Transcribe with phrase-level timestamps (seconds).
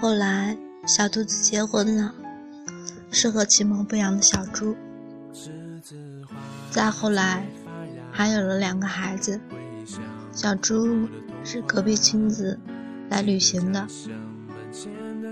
[0.00, 0.56] 后来，
[0.86, 2.14] 小兔子结婚了，
[3.10, 4.76] 是和其貌不扬的小猪。
[6.70, 7.44] 再后来，
[8.12, 9.40] 还有了两个孩子。
[10.30, 11.08] 小猪
[11.42, 12.60] 是隔壁亲子
[13.10, 13.88] 来旅行的，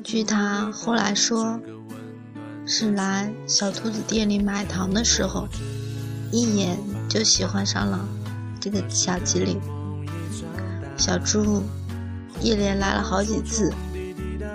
[0.03, 1.61] 据他后来说，
[2.67, 5.47] 是来小兔子店里买糖的时候，
[6.33, 6.77] 一眼
[7.09, 8.05] 就喜欢上了
[8.59, 9.61] 这个小机灵。
[10.97, 11.63] 小猪
[12.41, 13.73] 一连来了好几次。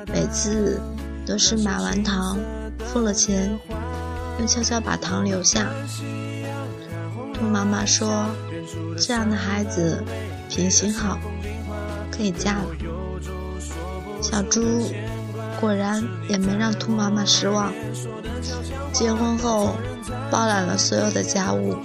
[0.07, 0.79] 每次
[1.25, 2.37] 都是买完糖，
[2.85, 3.57] 付了钱，
[4.39, 5.67] 又悄悄把糖留下。
[7.33, 8.25] 兔妈妈说
[8.97, 10.03] ：“这样的孩子
[10.49, 11.19] 品行好，
[12.11, 12.65] 可以嫁了。”
[14.21, 14.61] 小猪
[15.59, 17.73] 果然也没让兔妈妈失望。
[18.91, 19.75] 结婚后，
[20.29, 21.75] 包揽了所有的家务，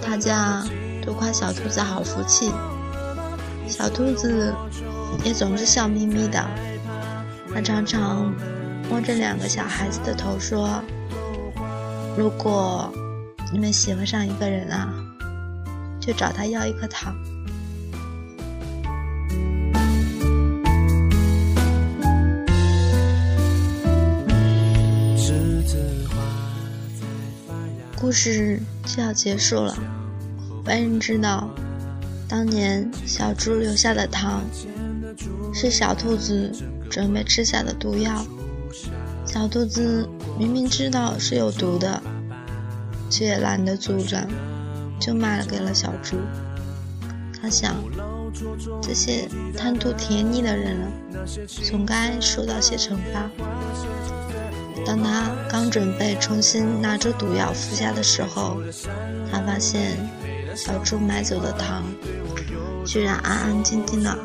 [0.00, 0.64] 大家
[1.04, 2.50] 都夸小兔子好福气。
[3.68, 4.54] 小兔子
[5.24, 6.44] 也总是笑眯眯的。
[7.56, 8.34] 他常常
[8.90, 10.84] 摸着两个小孩子的头说
[12.14, 12.92] ：“如果
[13.50, 14.92] 你们喜欢上一个人啊，
[15.98, 17.16] 就找他要一颗糖。”
[27.98, 29.74] 故事就要结束了。
[30.62, 31.48] 没人知道，
[32.28, 34.42] 当年小猪留下的糖，
[35.54, 36.52] 是小兔子。
[36.90, 38.24] 准备吃下的毒药，
[39.24, 42.02] 小兔子明明知道是有毒的，
[43.10, 44.16] 却也懒得阻止，
[45.00, 46.16] 就卖了给了小猪。
[47.40, 47.76] 他想，
[48.82, 50.76] 这些贪图甜腻的人，
[51.46, 53.30] 总该受到些惩罚。
[54.84, 58.56] 当他刚准备重新拿出毒药服下的时候，
[59.30, 59.96] 他发现
[60.54, 61.84] 小猪买走的糖，
[62.84, 64.16] 居然安安静静的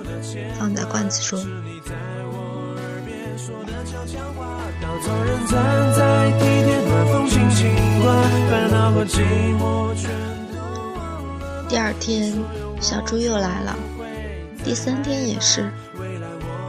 [0.58, 1.44] 放在罐子中。
[11.68, 12.34] 第二天，
[12.80, 13.76] 小猪又来了。
[14.64, 15.72] 第三天也是，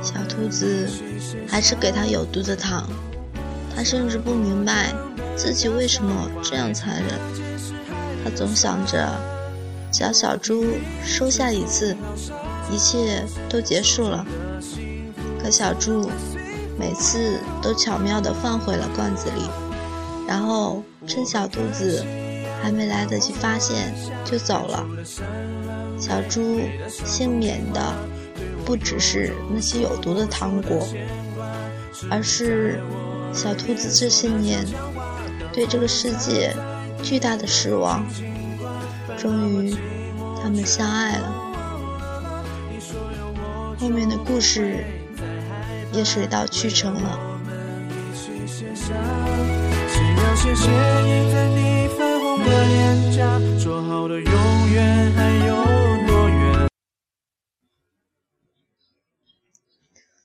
[0.03, 0.89] 小兔子
[1.49, 2.89] 还是给他有毒的糖。
[3.75, 4.93] 他甚至不明白
[5.37, 7.19] 自己为什么这样残忍。
[8.25, 9.09] 他总想着，
[9.91, 10.65] 只要小猪
[11.05, 11.97] 收下一次，
[12.71, 14.25] 一切都结束了。
[15.43, 16.09] 可小猪。
[16.83, 19.49] 每次都巧妙地放回了罐子里，
[20.27, 22.05] 然后趁小兔子
[22.61, 23.95] 还没来得及发现
[24.25, 24.85] 就走了。
[25.97, 27.95] 小猪幸免的
[28.65, 30.85] 不只是那些有毒的糖果，
[32.11, 32.81] 而是
[33.33, 34.67] 小兔子这些年
[35.53, 36.53] 对这个世界
[37.01, 38.05] 巨大的失望。
[39.17, 39.77] 终于，
[40.43, 41.33] 他们相爱了。
[43.79, 44.85] 后面的故事。
[45.93, 47.19] 也水到渠成了。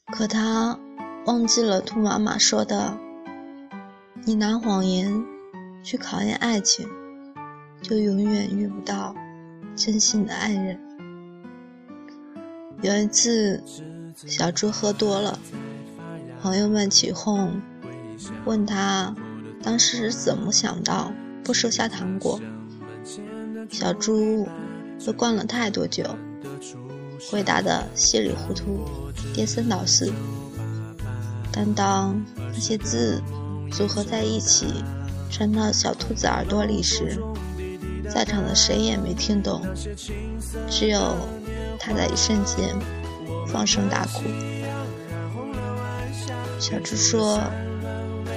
[0.09, 0.79] 可他
[1.25, 2.97] 忘记了兔妈妈说的
[4.25, 5.23] ：“你拿谎言
[5.84, 6.88] 去考验爱情，
[7.81, 9.13] 就永远遇不到
[9.75, 10.79] 真心的爱人。”
[12.81, 13.61] 有一次。
[14.25, 15.38] 小猪喝多了，
[16.41, 17.61] 朋友们起哄，
[18.45, 19.16] 问他
[19.61, 21.11] 当时怎么想到
[21.44, 22.41] 不收下糖果。
[23.69, 24.47] 小猪
[25.05, 26.03] 都灌了太多酒，
[27.29, 28.85] 回答的稀里糊涂，
[29.35, 30.11] 颠三倒四。
[31.51, 33.22] 但当那些字
[33.72, 34.84] 组合在一起，
[35.29, 37.22] 传到小兔子耳朵里时，
[38.09, 39.61] 在场的谁也没听懂，
[40.67, 41.16] 只有
[41.78, 42.75] 他在一瞬间。
[43.48, 44.24] 放声大哭。
[46.60, 47.40] 小猪说：“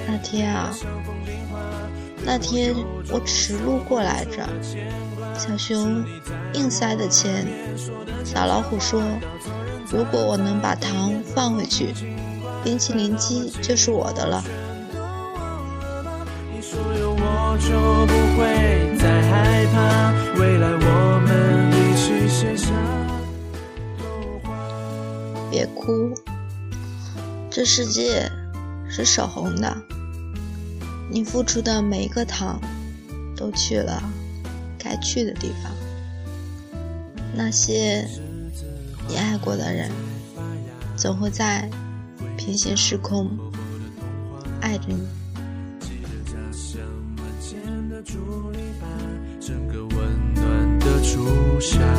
[0.07, 0.71] 那天啊，
[2.23, 2.75] 那天
[3.11, 4.47] 我只是路过来着。”
[5.37, 6.03] 小熊
[6.53, 7.47] 硬塞的钱。
[8.23, 9.01] 小老虎说
[9.91, 11.93] ：“如果我能把糖放回去，
[12.63, 14.43] 冰淇淋机就是我的了。”
[25.51, 26.13] 别哭，
[27.49, 28.31] 这世界
[28.89, 29.75] 是守红的。
[31.09, 32.57] 你付出的每一个糖，
[33.35, 34.01] 都去了
[34.79, 35.71] 该去的地方。
[37.35, 38.07] 那些
[39.09, 39.91] 你爱过的人，
[40.95, 41.69] 总会在
[42.37, 43.29] 平行时空
[44.61, 45.05] 爱着你。
[49.41, 49.53] 是
[50.79, 51.90] 的初夏。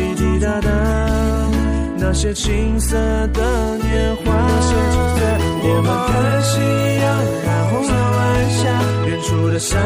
[0.00, 0.70] 滴滴答答，
[1.98, 2.96] 那些青涩
[3.34, 4.32] 的年华，
[5.62, 6.52] 我们看夕
[7.02, 7.06] 阳，
[7.44, 8.18] 染红了晚
[8.50, 8.60] 霞，
[9.06, 9.80] 远处的山。